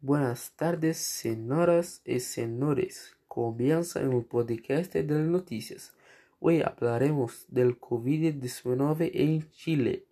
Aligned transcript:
Buenas 0.00 0.52
tardes, 0.56 0.96
señoras 0.96 2.00
y 2.06 2.20
señores. 2.20 3.14
Comienza 3.26 4.00
el 4.00 4.24
podcast 4.24 4.94
de 4.94 5.02
noticias. 5.02 5.92
Hoy 6.40 6.62
hablaremos 6.62 7.44
del 7.48 7.78
COVID-19 7.78 9.10
en 9.12 9.50
Chile. 9.50 10.06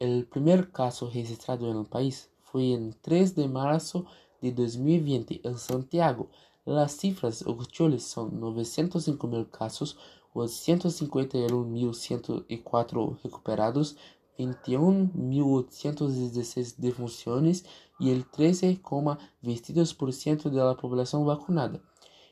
El 0.00 0.26
primer 0.26 0.72
caso 0.72 1.10
registrado 1.14 1.70
en 1.70 1.78
el 1.78 1.86
país 1.86 2.28
fue 2.42 2.74
el 2.74 2.96
3 2.96 3.36
de 3.36 3.46
marzo 3.46 4.06
de 4.40 4.52
2020 4.52 5.42
en 5.44 5.58
Santiago. 5.58 6.30
Las 6.64 6.96
cifras 6.96 7.46
oficiales 7.46 8.04
son 8.04 8.40
905.000 8.40 9.50
casos, 9.50 9.98
851.104 10.34 13.22
recuperados, 13.22 13.96
21.816 14.38 16.76
defunciones 16.76 17.64
y 17.98 18.10
el 18.10 18.30
13,22% 18.30 20.50
de 20.50 20.58
la 20.58 20.76
población 20.76 21.26
vacunada. 21.26 21.80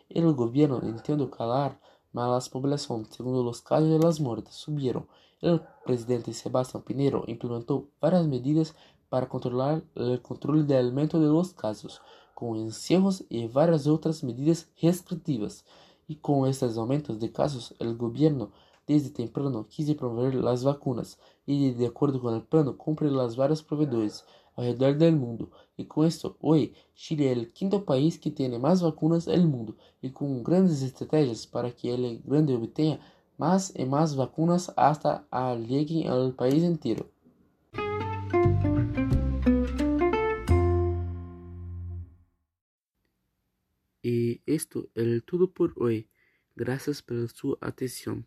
El 0.09 0.33
gobierno 0.35 0.81
intentó 0.85 1.29
calar 1.31 1.81
mas 2.17 2.47
la 2.47 2.51
población, 2.51 3.05
segundo 3.11 3.45
los 3.45 3.61
casos 3.61 3.91
de 3.91 3.99
las 3.99 4.21
muertes, 4.21 4.55
subieron. 4.55 5.07
El 5.47 5.61
presidente 5.85 6.33
Sebastián 6.33 6.83
Pinero 6.83 7.23
implementó 7.29 7.87
varias 8.01 8.27
medidas 8.27 8.75
para 9.09 9.29
controlar 9.29 9.85
el 9.95 10.21
control 10.21 10.67
del 10.67 10.87
aumento 10.87 11.21
de 11.21 11.29
los 11.29 11.55
casos, 11.55 12.03
con 12.35 12.57
encierros 12.57 13.25
y 13.29 13.47
varias 13.47 13.87
otras 13.87 14.25
medidas 14.25 14.69
restrictivas. 14.83 15.65
Y 16.09 16.17
con 16.17 16.49
estos 16.49 16.77
aumentos 16.77 17.21
de 17.21 17.31
casos, 17.31 17.77
el 17.79 17.97
gobierno 17.97 18.51
desde 18.89 19.11
temprano 19.11 19.69
quise 19.69 19.95
promover 19.95 20.35
las 20.35 20.65
vacunas 20.65 21.17
y 21.47 21.71
de 21.71 21.87
acuerdo 21.87 22.21
con 22.21 22.35
el 22.35 22.43
plano 22.43 22.77
cumple 22.77 23.13
las 23.13 23.37
varios 23.37 23.63
proveedores 23.63 24.25
alrededor 24.57 24.99
del 24.99 25.15
mundo. 25.15 25.53
Y 25.77 25.85
con 25.85 26.07
esto, 26.07 26.37
hoy 26.41 26.75
Chile 26.97 27.31
es 27.31 27.39
el 27.39 27.53
quinto 27.53 27.85
país 27.85 28.19
que 28.19 28.33
tiene 28.33 28.59
más 28.59 28.83
vacunas 28.83 29.27
del 29.27 29.47
mundo 29.47 29.77
y 30.03 30.11
con 30.11 30.43
grandes 30.43 30.83
estrategias 30.83 31.47
para 31.47 31.71
que 31.71 31.95
el 31.95 32.21
grande 32.25 32.57
obtenga 32.57 32.99
más 33.39 33.73
y 33.77 33.85
más 33.85 34.17
vacunas 34.17 34.73
hasta 34.77 35.27
lleguen 35.57 36.09
al 36.09 36.35
país 36.35 36.63
entero. 36.63 37.11
Y 44.03 44.41
esto 44.47 44.89
es 44.95 45.25
todo 45.25 45.51
por 45.53 45.75
hoy. 45.77 46.09
Gracias 46.55 47.03
por 47.03 47.29
su 47.29 47.59
atención. 47.61 48.27